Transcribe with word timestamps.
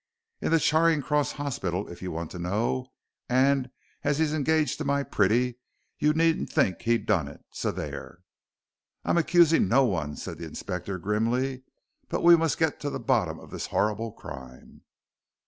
"In 0.41 0.49
the 0.49 0.59
Charing 0.59 1.03
Cross 1.03 1.33
Hospital 1.33 1.87
if 1.87 2.01
you 2.01 2.11
want 2.11 2.31
to 2.31 2.39
know, 2.39 2.87
and 3.29 3.69
as 4.03 4.17
he's 4.17 4.33
engaged 4.33 4.79
to 4.79 4.83
my 4.83 5.03
pretty 5.03 5.59
you 5.99 6.11
needn't 6.13 6.49
think 6.51 6.81
he 6.81 6.97
done 6.97 7.27
it 7.27 7.45
so 7.51 7.71
there." 7.71 8.23
"I 9.05 9.11
am 9.11 9.19
accusing 9.19 9.67
no 9.67 9.85
one," 9.85 10.15
said 10.15 10.39
the 10.39 10.45
Inspector, 10.45 10.97
grimly, 10.97 11.61
"but 12.09 12.23
we 12.23 12.35
must 12.35 12.57
get 12.57 12.79
to 12.79 12.89
the 12.89 12.99
bottom 12.99 13.39
of 13.39 13.51
this 13.51 13.67
horrible 13.67 14.11
crime." 14.11 14.81